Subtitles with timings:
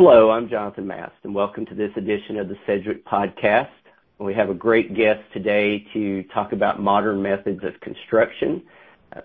[0.00, 3.72] Hello, I'm Jonathan Mast, and welcome to this edition of the Sedgwick Podcast.
[4.20, 8.62] We have a great guest today to talk about modern methods of construction.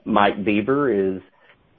[0.04, 1.22] Mike Beber is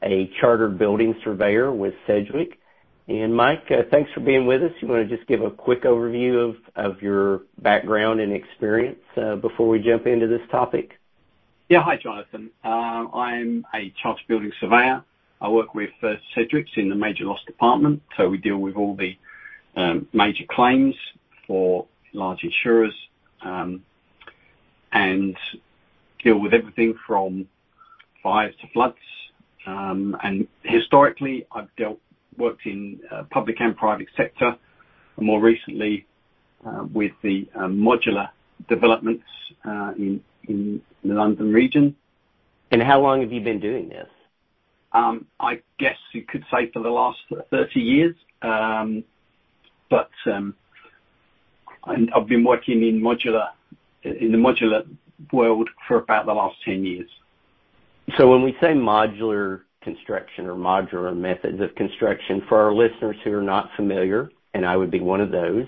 [0.04, 2.60] a chartered building surveyor with Sedgwick.
[3.08, 4.70] And Mike, uh, thanks for being with us.
[4.80, 9.34] You want to just give a quick overview of of your background and experience uh,
[9.34, 11.00] before we jump into this topic?
[11.68, 11.82] Yeah.
[11.82, 12.48] Hi, Jonathan.
[12.62, 15.02] Um, I'm a chartered building surveyor.
[15.44, 18.96] I work with uh, Sedgwick in the major loss department, so we deal with all
[18.96, 19.14] the
[19.76, 20.94] um, major claims
[21.46, 22.94] for large insurers,
[23.42, 23.84] um,
[24.90, 25.36] and
[26.22, 27.46] deal with everything from
[28.22, 28.96] fires to floods.
[29.66, 32.00] Um and historically, I've dealt
[32.38, 34.56] worked in uh, public and private sector,
[35.16, 36.06] and more recently,
[36.66, 38.28] uh, with the modular
[38.68, 39.28] developments
[39.98, 41.96] in in the London region.
[42.70, 44.13] And how long have you been doing this?
[44.94, 47.18] Um, I guess you could say for the last
[47.50, 48.16] 30 years.
[48.42, 49.04] Um,
[49.90, 50.54] but um,
[51.84, 54.86] I've been working in the modular
[55.32, 57.10] world for about the last 10 years.
[58.16, 63.32] So when we say modular construction or modular methods of construction, for our listeners who
[63.32, 65.66] are not familiar, and I would be one of those,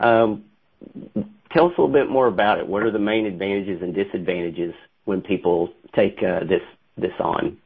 [0.00, 2.66] tell us a little bit more about it.
[2.66, 7.58] What are the main advantages and disadvantages when people take uh, this on?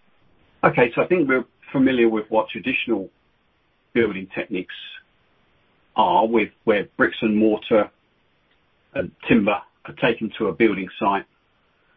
[0.65, 0.93] Okay.
[0.95, 3.09] So I think we're familiar with what traditional
[3.95, 4.75] building techniques
[5.97, 7.91] are, with where bricks and mortar
[8.95, 11.25] and timber are taken to a building site,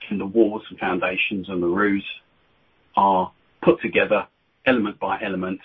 [0.10, 2.06] and the walls and foundations and the roofs
[2.96, 3.32] are
[3.64, 4.28] put together
[4.66, 5.60] element by element.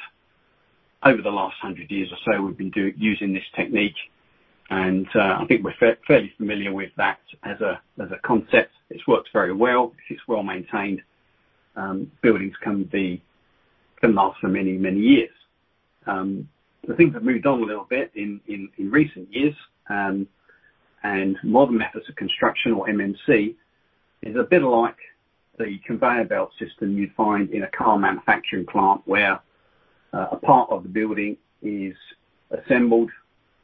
[1.02, 3.96] Over the last 100 years or so, we've been using this technique,
[4.68, 7.80] and uh, I think we're fairly familiar with that as a
[8.22, 8.72] concept.
[8.90, 9.92] It's worked very well.
[10.10, 11.00] It's well-maintained,
[11.76, 12.88] Um, buildings can
[14.02, 15.30] last for many, many years.
[16.06, 16.48] Um,
[16.86, 18.40] the things have moved on a little bit in
[18.78, 19.54] recent years,
[19.88, 20.26] um,
[21.02, 23.54] and modern methods of construction, or MMC,
[24.22, 24.96] is a bit like
[25.58, 29.40] the conveyor belt system you'd find in a car manufacturing plant, where
[30.12, 31.94] uh, a part of the building is
[32.50, 33.10] assembled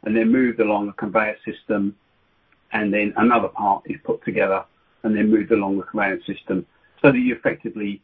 [0.04, 1.96] and then moved along a conveyor system,
[2.72, 4.64] and then another part is put together
[5.02, 6.64] and then moved along the conveyor system,
[7.02, 8.00] so that you effectively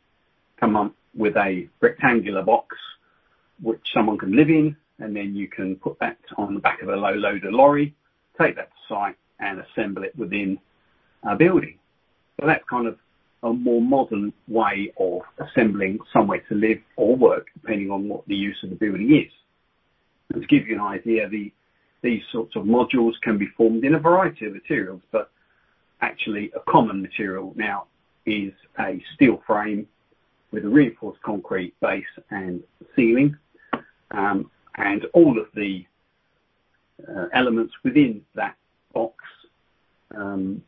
[0.62, 2.76] come up with a rectangular box
[3.60, 6.88] which someone can live in, and then you can put that on the back of
[6.88, 7.92] a low-loader lorry,
[8.40, 10.58] take that to site, and assemble it within
[11.24, 11.78] a building.
[12.38, 12.96] So that's kind of
[13.42, 18.36] a more modern way of assembling somewhere to live or work, depending on what the
[18.36, 19.32] use of the building is.
[20.32, 24.46] To give you an idea, these sorts of modules can be formed in a variety
[24.46, 25.30] of materials, but
[26.00, 27.86] actually a common material now
[28.26, 29.88] is a steel frame
[30.52, 32.62] with a reinforced concrete base and
[32.94, 33.36] ceiling.
[34.12, 35.84] Um, and all of the
[37.08, 38.56] uh, elements within that
[38.94, 39.16] box,
[40.14, 40.62] um,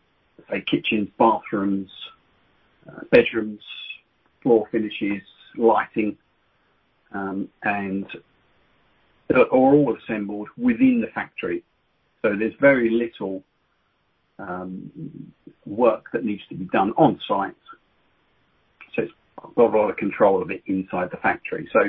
[0.51, 1.91] say kitchens, bathrooms,
[2.89, 3.61] uh, bedrooms,
[4.43, 5.23] floor finishes,
[5.57, 6.17] lighting,
[7.13, 8.07] um, and
[9.35, 11.63] are all assembled within the factory.
[12.23, 13.43] So there's very little
[15.67, 17.51] work that needs to be done on-site.
[17.51, 17.59] It's
[19.55, 21.69] got a lot of control of it inside the factory.
[21.73, 21.81] So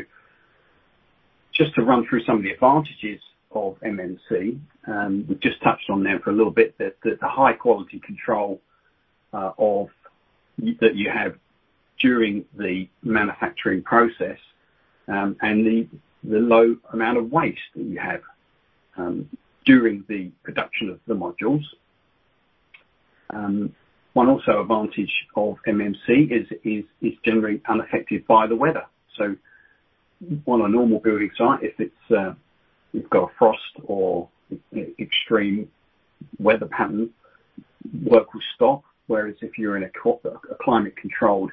[1.53, 6.03] just to run through some of the advantages of MMC, um, we've just touched on
[6.03, 8.61] them for a little bit, the high quality control
[9.33, 9.51] uh,
[10.79, 11.35] that you have
[11.99, 14.37] during the manufacturing process,
[15.07, 15.87] um, and the
[16.23, 18.21] low amount of waste that you have
[18.97, 19.29] um,
[19.65, 21.63] during the production of the modules.
[24.15, 26.31] One also advantage of MMC
[26.63, 28.85] is generally unaffected by the weather.
[29.17, 29.35] So
[30.45, 32.31] on a normal building site, if uh,
[32.93, 34.29] you've got a frost or
[34.97, 35.69] extreme
[36.39, 37.09] weather pattern,
[38.05, 38.83] work will stop.
[39.07, 39.89] Whereas if you're in a
[40.63, 41.51] climate-controlled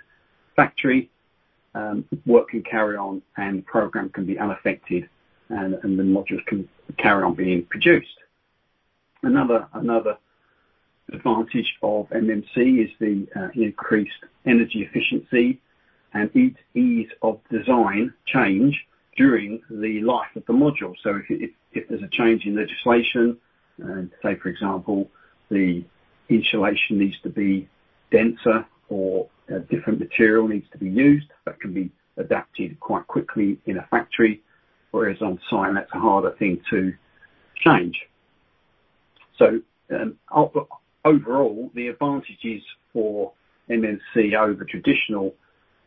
[0.54, 1.10] factory,
[1.74, 5.08] um, work can carry on and the program can be unaffected,
[5.48, 8.18] and the modules can carry on being produced.
[9.24, 10.16] Another
[11.14, 15.60] advantage of MMC is the uh, increased energy efficiency
[16.14, 16.30] and
[16.74, 18.86] ease of design change
[19.16, 20.94] during the life of the module.
[21.02, 23.38] So if there's a change in legislation,
[24.22, 25.10] say, for example,
[25.50, 25.84] the
[26.28, 27.68] insulation needs to be
[28.10, 33.58] denser or a different material needs to be used, that can be adapted quite quickly
[33.66, 34.42] in a factory,
[34.90, 36.92] whereas on-site, that's a harder thing to
[37.56, 38.00] change.
[39.40, 40.16] Um,
[41.04, 42.62] Overall, the advantages
[42.92, 43.32] for
[43.68, 45.34] MMC over traditional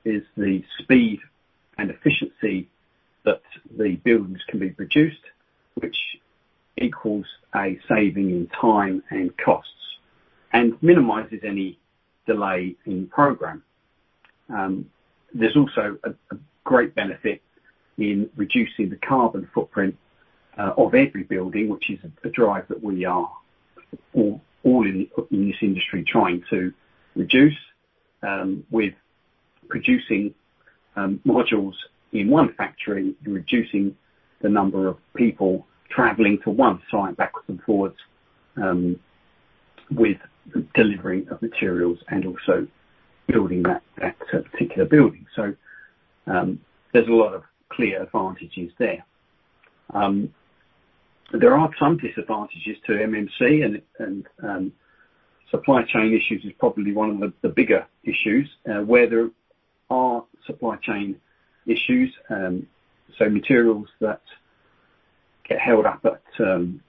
[0.03, 1.19] is the speed
[1.77, 2.67] and efficiency
[3.23, 3.41] that
[3.77, 5.21] the buildings can be produced,
[5.75, 5.97] which
[6.77, 7.25] equals
[7.55, 9.71] a saving in time and costs
[10.53, 11.77] and minimizes any
[12.25, 13.63] delay in program.
[14.49, 14.89] Um,
[15.33, 17.41] there's also a great benefit
[17.97, 19.97] in reducing the carbon footprint
[20.57, 23.29] uh, of every building, which is a drive that we are
[24.13, 26.73] all in this industry trying to
[27.15, 27.57] reduce,
[28.23, 28.93] um, with
[29.69, 30.33] producing
[30.95, 31.73] um, modules
[32.11, 33.95] in one factory and reducing
[34.41, 37.97] the number of people traveling to one site backwards and forwards,
[38.57, 38.99] um,
[39.91, 40.17] with
[40.73, 42.67] delivering of materials and also
[43.27, 44.11] building that uh,
[44.51, 45.25] particular building.
[45.35, 45.55] So
[46.27, 46.59] um
[46.91, 49.03] there's a lot of clear advantages there.
[51.31, 54.71] There are some disadvantages to MMC and um,
[55.49, 58.49] supply chain issues is probably one of the bigger issues.
[58.69, 59.29] Uh, where there
[59.89, 61.19] are supply chain
[61.65, 62.67] issues, um,
[63.17, 64.21] so materials that
[65.47, 66.81] get held up at um,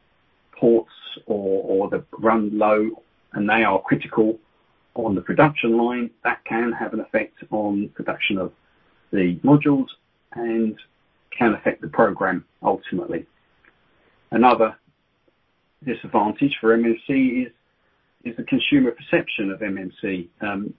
[0.53, 0.93] ports
[1.27, 3.03] or that run low
[3.33, 4.39] and they are critical
[4.95, 8.53] on the production line, that can have an effect on production of
[9.13, 9.89] the modules
[10.33, 10.79] and
[11.37, 13.27] can affect the program ultimately.
[14.37, 14.77] Another
[15.83, 17.53] disadvantage for MMC is
[18.23, 20.29] is the consumer perception of MMC.
[20.43, 20.75] Um,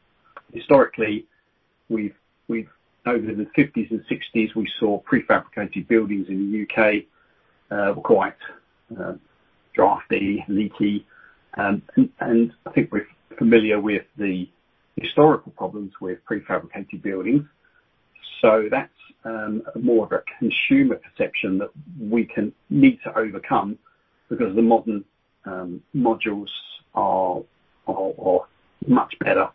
[0.53, 1.25] historically,
[1.89, 2.13] we've
[2.47, 2.69] we've
[3.07, 7.07] over the 1950s and 1960s, we saw prefabricated buildings in the U.K.
[7.71, 8.35] Uh, were quite
[8.99, 9.13] uh,
[9.73, 11.07] drafty, leaky.
[11.57, 11.81] Um,
[12.19, 13.07] and I think we're
[13.39, 14.47] familiar with the
[14.97, 17.43] historical problems with prefabricated buildings.
[18.39, 18.96] So that's
[19.27, 21.69] Um, more of a consumer perception that
[21.99, 23.77] we can need to overcome
[24.29, 25.03] because the modern
[25.43, 26.47] um, modules
[26.95, 27.41] are
[28.87, 29.49] much better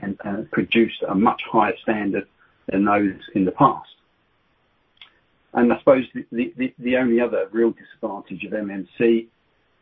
[0.00, 2.26] and produce a much higher standard
[2.68, 3.88] than those in the past.
[5.54, 9.26] And I suppose the only other real disadvantage of MMC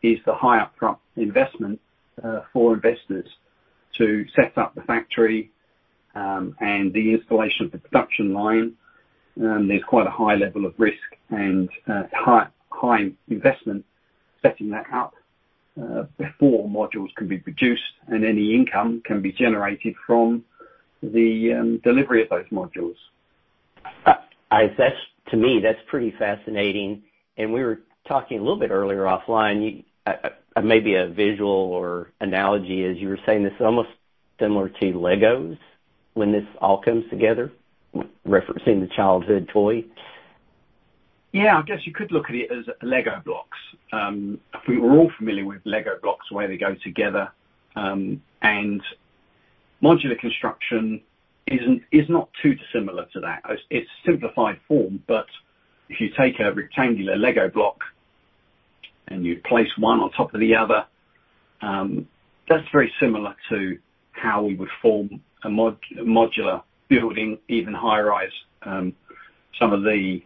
[0.03, 1.81] is the high upfront investment
[2.23, 3.29] uh, for investors
[3.99, 5.51] to set up the factory
[6.15, 8.75] um, and the installation of the production line.
[9.41, 10.99] Um, there's quite a high level of risk
[11.31, 13.85] and uh, high investment
[14.43, 15.15] setting that up
[15.81, 20.45] uh, before modules can be produced and any income can be generated from
[21.03, 22.97] the um, delivery of those modules.
[24.07, 24.15] Uh,
[24.51, 24.93] that
[25.31, 27.03] to me, that's pretty fascinating.
[27.37, 29.85] And we were talking a little bit earlier offline,
[30.63, 33.91] maybe a visual or analogy is you were saying this is almost
[34.39, 35.59] similar to Legos
[36.15, 37.53] when this all comes together,
[38.27, 39.85] referencing the childhood toy.
[41.33, 43.59] Yeah, I guess you could look at it as Lego blocks.
[43.93, 44.11] I
[44.67, 47.31] think We're all familiar with Lego blocks, the way they go together.
[47.77, 48.83] Um and
[49.83, 51.01] modular construction
[51.47, 53.43] is not too dissimilar to that.
[53.71, 55.27] It's simplified form, but
[55.89, 57.81] if you take a rectangular Lego block
[59.09, 60.87] and you place one on top of the other,
[61.61, 63.79] that's very similar to
[64.13, 68.33] how we would form a modular building, even high-rise.
[68.63, 68.93] Um,
[69.59, 70.23] some of the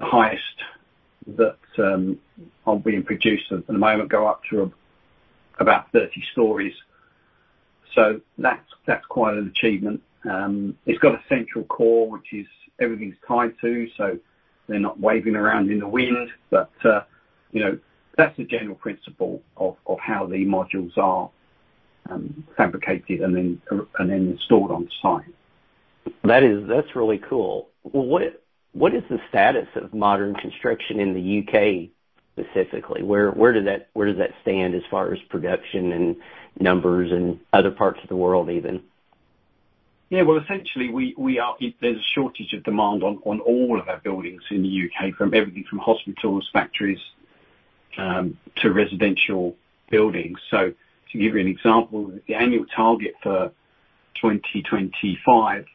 [0.00, 0.42] highest
[1.36, 2.18] that um,
[2.66, 4.72] are being produced at the moment go up to
[5.60, 6.74] about 30 stories.
[7.94, 10.02] So that's that's quite an achievement.
[10.28, 12.46] Um, it's got a central core, which is
[12.80, 14.18] everything's tied to, so
[14.66, 16.30] they're not waving around in the wind.
[16.50, 17.02] But uh,
[17.52, 17.78] you know,
[18.16, 21.30] that's the general principle of how the modules are
[22.56, 25.34] fabricated and then uh and then installed on site.
[26.24, 27.68] That's really cool.
[27.82, 28.22] What
[28.94, 31.90] is the status of modern construction in the U.K.
[32.34, 33.02] specifically?
[33.02, 36.16] Where does that stand as far as production and
[36.60, 38.82] numbers and other parts of the world even?
[40.10, 40.22] Yeah.
[40.22, 44.62] Well, essentially, we are there's a shortage of demand on all of our buildings in
[44.62, 47.00] the U.K., from everything from hospitals, factories,
[47.98, 49.56] um, to residential
[49.90, 50.38] buildings.
[50.50, 50.72] So
[51.12, 53.52] to give you an example, the annual target for
[54.20, 55.66] 2025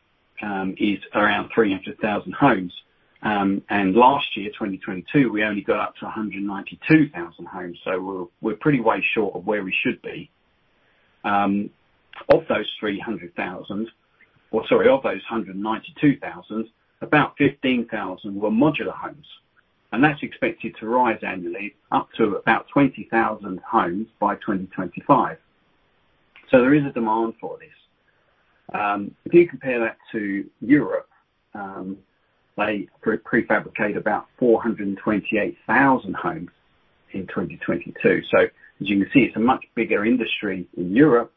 [0.78, 2.74] is around 300,000 homes.
[3.22, 7.80] Um and last year, 2022, we only got up to 192,000 homes.
[7.84, 10.32] So we're pretty way short of where we should be.
[11.26, 12.48] Of
[15.04, 16.70] those 192,000,
[17.02, 19.28] about 15,000 were modular homes,
[19.92, 25.38] and that's expected to rise annually up to about 20,000 homes by 2025.
[26.52, 27.70] There is a demand for this.
[28.74, 31.10] Um, if you compare that to Europe,
[31.54, 31.98] um,
[32.58, 36.50] they prefabricate about 428,000 homes
[37.12, 38.22] in 2022.
[38.34, 38.50] As
[38.80, 41.32] you can see, it's a much bigger industry in Europe.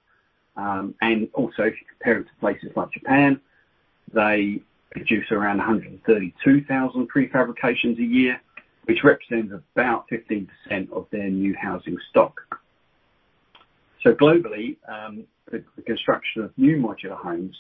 [0.57, 3.41] Um and also, if you compare it to places like Japan,
[4.13, 8.41] they produce around 132,000 prefabrications a year.
[8.87, 10.49] which represents about 15%
[10.93, 12.41] of their new housing stock.
[14.03, 17.57] So globally, um, the construction of new modular homes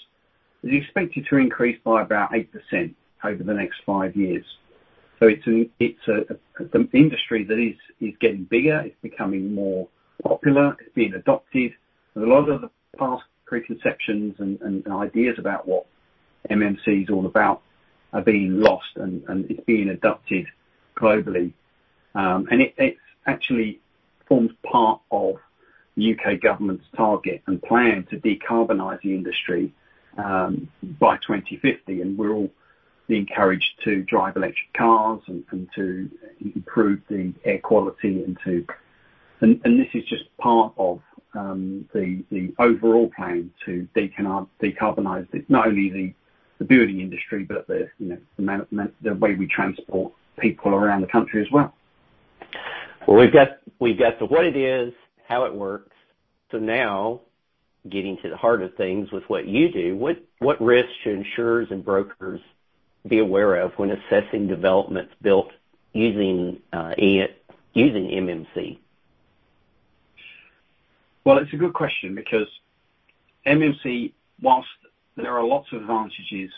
[0.62, 4.44] is expected to increase by about 8% over the next five years.
[5.18, 9.88] So it's an it's a the industry that is is getting bigger, it's becoming more
[10.22, 11.72] popular, it's being adopted.
[12.16, 15.86] A lot of the past preconceptions and ideas about what
[16.50, 17.62] MMC is all about
[18.12, 20.46] are being lost and it's being adopted
[20.96, 21.52] globally.
[22.14, 23.80] Um, and it actually
[24.26, 25.36] forms part of
[25.96, 26.36] the U.K.
[26.36, 29.72] government's target and plan to decarbonize the industry
[30.18, 30.68] um,
[31.00, 32.02] by 2050.
[32.02, 32.50] and We're all
[33.08, 36.10] encouraged to drive electric cars and to
[36.54, 38.24] improve the air quality.
[39.40, 41.00] And this is just part of
[41.34, 46.14] um, the overall plan to decarbonize not only
[46.58, 51.72] the building industry, but the way we transport people around the country as well.
[53.06, 54.92] Well, we've got the what it is,
[55.28, 55.92] how it works.
[56.50, 57.20] So now
[57.88, 61.84] getting to the heart of things with what you do, what risks should insurers and
[61.84, 62.40] brokers
[63.06, 65.50] be aware of when assessing developments built
[65.92, 68.78] using uh, MMC?
[71.24, 72.46] Well, it's a good question because
[73.46, 74.68] MMC, whilst
[75.16, 76.50] there are lots of advantages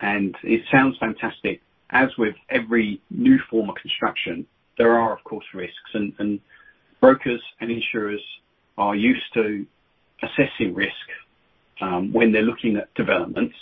[0.00, 1.60] and it sounds fantastic,
[1.90, 4.46] as with every new form of construction,
[4.76, 5.76] there are, of course, risks.
[7.00, 8.20] Brokers and insurers
[8.76, 9.66] are used to
[10.22, 10.92] assessing risk
[11.80, 13.54] um, when they're looking at developments.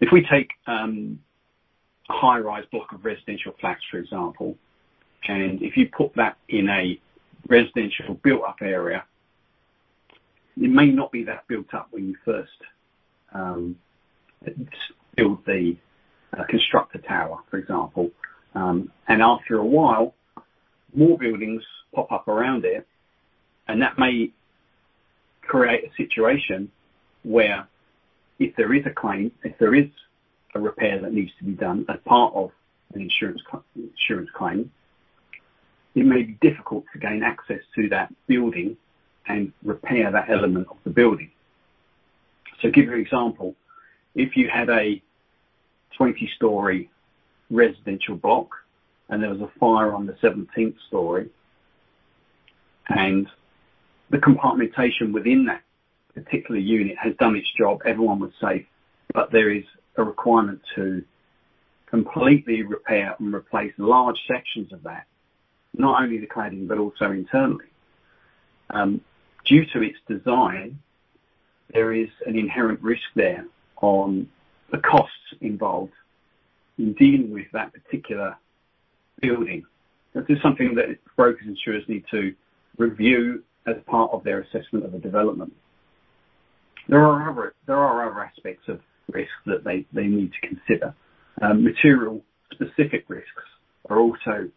[0.00, 1.18] If we take um,
[2.08, 4.56] a high-rise block of residential flats, for example,
[5.26, 7.00] and if you put that in a
[7.48, 9.04] residential built-up area,
[10.56, 12.50] it may not be that built up when you first
[13.32, 13.76] um,
[14.46, 14.50] uh,
[15.16, 15.76] construct the
[16.48, 18.10] constructor tower, for example.
[18.54, 20.14] Um and after a while,
[20.94, 21.62] more buildings
[21.94, 22.86] pop up around it,
[23.68, 24.30] and that may
[25.42, 26.70] create a situation
[27.22, 27.66] where
[28.38, 29.88] if there is a claim, if there is
[30.54, 32.50] a repair that needs to be done as part of
[32.94, 33.40] an insurance
[34.36, 34.70] claim,
[35.94, 38.76] it may be difficult to gain access to that building
[39.26, 41.30] and repair that element of the building.
[42.62, 43.54] Give you an example,
[44.14, 45.02] if you had a
[46.00, 46.90] 20-story
[47.50, 48.48] residential block
[49.08, 51.28] and there was a fire on the 17th story,
[52.88, 53.28] and
[54.10, 55.62] the compartmentation within that
[56.14, 58.66] particular unit has done its job, everyone was safe,
[59.12, 59.64] but there is
[59.96, 61.04] a requirement to
[61.86, 65.06] completely repair and replace large sections of that,
[65.76, 67.66] not only the cladding, but also internally.
[68.70, 69.00] Um,
[69.44, 70.78] due to its design,
[71.72, 73.46] there is an inherent risk there
[73.80, 74.28] on
[74.70, 75.92] the costs involved
[76.78, 78.36] in dealing with that particular
[79.20, 79.64] building.
[80.14, 82.34] This is something that brokers and insurers need to
[82.78, 85.52] review as part of their assessment of a development.
[86.88, 88.80] There are other there are other aspects of
[89.10, 90.94] risk that they need to consider.
[91.40, 93.30] Um, material specific risks
[93.88, 94.50] are also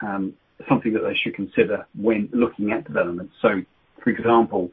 [0.00, 0.34] um,
[0.68, 3.34] something that they should consider when looking at developments.
[3.40, 3.62] So,
[4.02, 4.70] for example,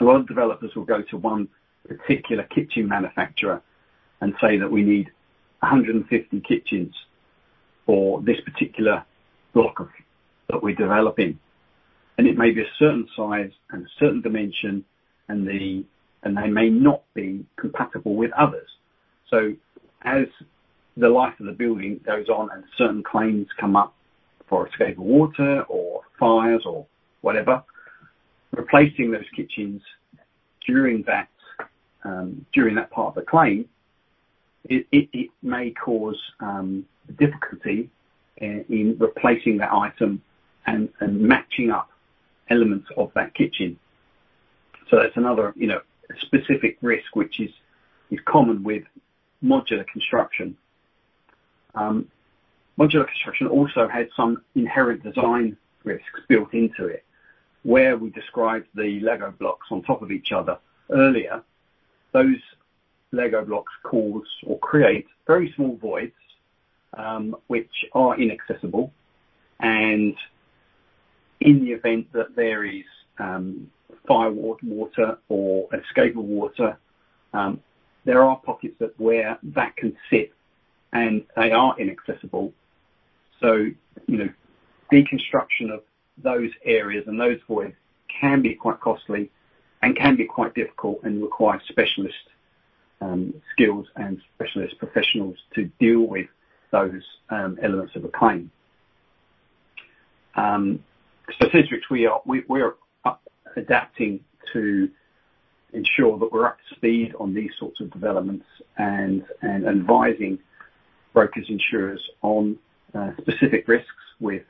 [0.00, 1.48] a lot of developers will go to one
[1.86, 3.62] particular kitchen manufacturer
[4.20, 5.10] and say that we need
[5.60, 6.94] 150 kitchens
[7.88, 9.02] for this particular
[9.54, 9.90] block
[10.50, 11.38] that we're developing.
[12.18, 14.84] And it may be a certain size and a certain dimension,
[15.30, 15.84] and they
[16.50, 18.68] may not be compatible with others.
[19.30, 19.54] So
[20.02, 20.26] as
[20.98, 23.94] the life of the building goes on and certain claims come up
[24.50, 26.86] for escape of water or fires or
[27.22, 27.62] whatever,
[28.52, 29.80] replacing those kitchens
[30.66, 31.28] during that
[32.04, 32.44] um,
[32.90, 33.66] part of the claim,
[34.68, 36.84] it may cause um,
[37.18, 37.90] difficulty
[38.40, 40.22] uh, in replacing that item
[40.66, 41.90] and matching up
[42.50, 43.78] elements of that kitchen.
[44.90, 45.80] So that's another you know,
[46.20, 47.50] specific risk which is
[48.24, 48.84] common with
[49.42, 50.56] modular construction.
[51.74, 52.08] Um,
[52.78, 57.04] modular construction also has some inherent design risks built into it.
[57.62, 60.58] Where we described the Lego blocks on top of each other
[60.90, 61.42] earlier,
[62.12, 62.40] those
[63.12, 66.12] Lego blocks cause or create very small voids,
[66.96, 68.92] um, which are inaccessible.
[69.60, 70.14] And
[71.40, 72.84] in the event that there is
[73.18, 73.70] um,
[74.06, 76.78] fire water or escape of water,
[77.32, 77.60] um,
[78.04, 80.32] there are pockets that where that can sit,
[80.92, 82.52] and they are inaccessible.
[83.40, 83.66] So
[84.06, 84.28] you know,
[84.92, 85.82] deconstruction of
[86.22, 87.74] those areas and those voids
[88.08, 89.30] can be quite costly
[89.82, 92.16] and can be quite difficult and require specialist
[93.00, 96.26] Um, skills and specialist professionals to deal with
[96.72, 98.50] those um, elements of a claim.
[100.34, 100.84] Um,
[101.40, 102.74] Sedgwick, we are
[103.04, 103.14] uh
[103.56, 104.20] adapting
[104.52, 104.88] to
[105.72, 108.46] ensure that we're up to speed on these sorts of developments
[108.78, 110.38] and and advising
[111.12, 112.58] brokers, insurers on
[112.94, 113.88] uh, specific risks
[114.20, 114.42] with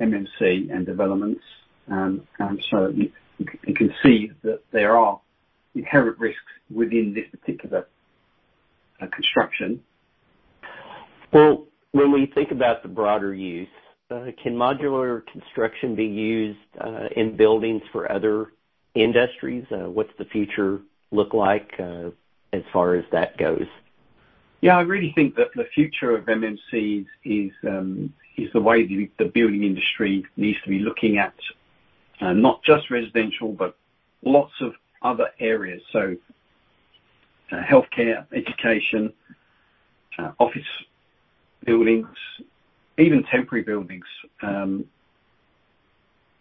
[0.00, 1.42] MMC and developments.
[2.70, 5.20] So you can see that there are
[5.76, 6.40] inherent risks
[6.74, 7.86] within this particular
[9.00, 9.80] uh, construction.
[11.32, 13.68] Well, when we think about the broader use,
[14.10, 18.52] uh, can modular construction be used uh, in buildings for other
[18.94, 19.64] industries?
[19.70, 20.80] What's the future
[21.10, 23.66] look like as far as that goes?
[24.60, 27.06] Yeah, I really think that the future of MMCs
[27.68, 31.34] um, is the way the building industry needs to be looking at
[32.20, 33.76] not just residential, but
[34.24, 34.72] lots of
[35.06, 35.82] other areas.
[35.92, 36.16] So
[37.52, 39.12] uh, healthcare, education,
[40.18, 40.62] uh, office
[41.64, 42.08] buildings,
[42.98, 44.06] even temporary buildings.
[44.42, 44.86] Um,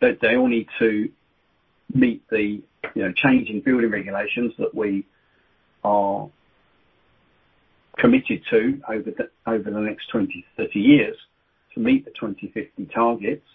[0.01, 1.09] that They all need to
[1.93, 2.61] meet the
[2.95, 5.05] you know, changing building regulations that we
[5.83, 6.29] are
[7.97, 9.11] committed to over
[9.71, 11.15] the next 20, 30 years
[11.73, 13.45] to meet the 2050 targets.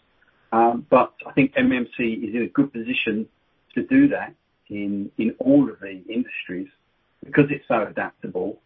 [0.53, 3.27] Um but I think MMC is in a good position
[3.75, 4.35] to do that
[4.71, 6.69] in all of the industries
[7.25, 8.59] because it's so adaptable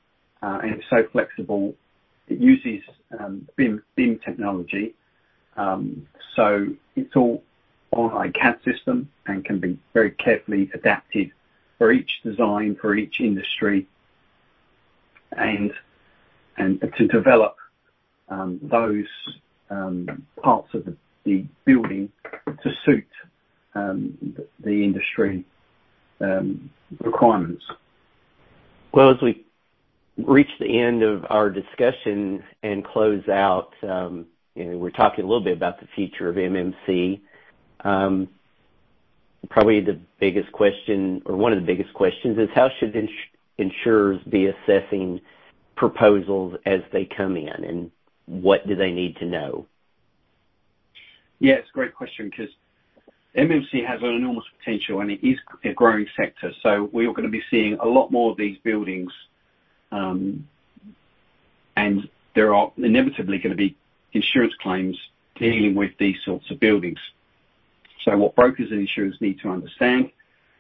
[0.43, 1.75] uh, and it's so flexible.
[2.29, 2.83] It uses
[3.19, 3.83] um, BIM
[4.25, 4.95] technology.
[5.57, 6.07] Um,
[6.37, 7.43] so it's all
[7.93, 11.31] on a CAD system and can be very carefully adapted
[11.79, 13.87] for each design, for each industry,
[15.37, 15.73] and
[16.59, 17.57] to develop
[18.29, 19.07] um, those
[20.43, 20.85] parts of
[21.25, 22.11] the building
[22.63, 23.07] to suit
[23.75, 25.45] the industry
[26.25, 27.64] Um, requirements.
[28.93, 29.45] Well, as we
[30.16, 35.57] reach the end of our discussion and close out, um, we're talking a little bit
[35.57, 37.21] about the future of MMC.
[37.81, 38.28] Um,
[39.51, 42.96] probably the biggest question or one of the biggest questions is how should
[43.59, 45.20] insurers be assessing
[45.77, 47.90] proposals as they come in, and
[48.27, 49.66] what do they need to know?
[51.40, 52.55] Yeah, it's a great question because
[53.37, 56.53] MMC has an enormous potential, and it is a growing sector.
[56.62, 59.12] So we are going to be seeing a lot more of these buildings,
[59.90, 60.47] um,
[61.77, 63.77] and there are inevitably going to be
[64.12, 64.97] insurance claims
[65.37, 66.99] dealing with these sorts of buildings.
[68.05, 70.11] So what brokers and insurers need to understand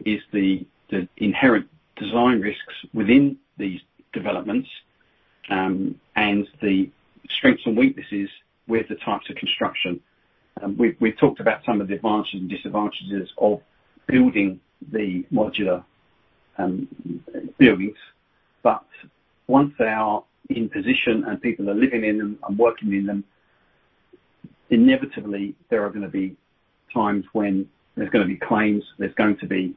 [0.04, 0.66] is the
[1.16, 3.80] inherent design risks within these
[4.12, 4.68] developments,
[5.48, 6.90] um, and the
[7.30, 8.28] strengths and weaknesses
[8.66, 10.00] with the types of construction.
[10.62, 13.60] Um, We've talked about some of the advantages and disadvantages of
[14.06, 14.60] building
[14.92, 15.84] the modular
[16.58, 16.88] um,
[17.58, 17.96] buildings.
[18.62, 18.84] But
[19.46, 23.24] once they are in position and people are living in them and working in them,
[24.70, 26.36] inevitably, there are going to be
[26.92, 29.74] times when there's going to be claims, there's going to be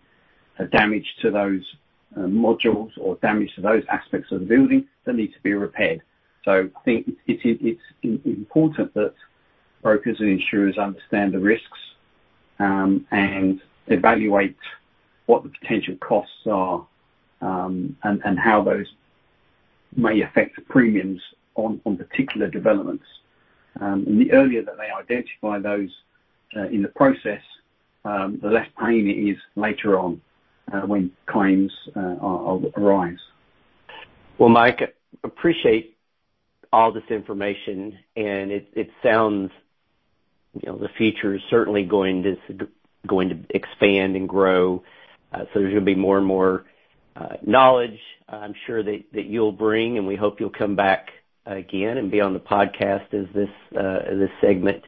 [0.60, 1.62] uh, damage to those
[2.16, 6.02] uh, modules or damage to those aspects of the building that need to be repaired.
[6.46, 7.44] So I think it's
[8.04, 9.14] important that
[9.88, 11.80] brokers and insurers understand the risks,
[12.60, 14.58] um, and evaluate
[15.28, 16.86] what the potential costs are,
[17.40, 18.86] um, and how those
[19.96, 21.22] may affect premiums
[21.56, 23.06] on particular developments.
[23.80, 25.90] Um, and the earlier that they identify those
[26.58, 27.44] uh, in the process,
[28.04, 30.20] the less pain it is later on
[30.74, 33.24] uh, when claims uh, arise.
[34.38, 34.82] Well, Mike,
[35.24, 35.96] appreciate
[36.74, 39.50] all this information, and it sounds
[40.54, 44.84] the future is certainly going to expand and grow.
[45.34, 46.66] Uh, so there's going to be more and more
[47.16, 48.00] uh, knowledge,
[48.32, 51.10] uh, I'm sure that you'll bring, and we hope you'll come back
[51.46, 54.84] again and be on the podcast as this segment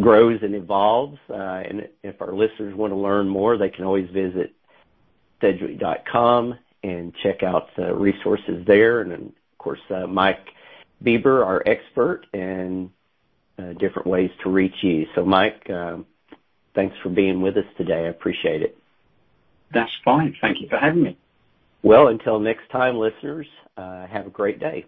[0.00, 1.18] grows and evolves.
[1.28, 4.54] And if our listeners want to learn more, they can always visit
[5.40, 9.00] sedgwick.com and check out the resources there.
[9.00, 10.46] And of course, Mike
[11.02, 12.90] Beber, our expert, and
[13.60, 15.04] Uh, different ways to reach you.
[15.14, 15.98] So Mike, uh,
[16.74, 18.06] thanks for being with us today.
[18.06, 18.76] I appreciate it.
[19.74, 20.34] That's fine.
[20.40, 21.18] Thank you for having me.
[21.82, 23.46] Well, until next time, listeners,
[23.76, 24.86] uh, have a great day.